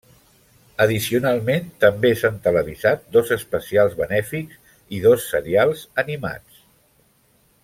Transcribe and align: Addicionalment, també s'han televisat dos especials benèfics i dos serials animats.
Addicionalment, 0.85 1.67
també 1.85 2.11
s'han 2.21 2.41
televisat 2.47 3.05
dos 3.17 3.35
especials 3.37 3.95
benèfics 4.03 4.75
i 4.99 5.05
dos 5.07 5.29
serials 5.37 5.89
animats. 6.07 6.69